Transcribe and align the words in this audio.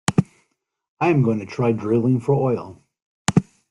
I 0.99 1.09
am 1.09 1.21
going 1.21 1.37
to 1.41 1.45
try 1.45 1.73
drilling 1.73 2.21
for 2.21 2.33
oil. 2.33 2.81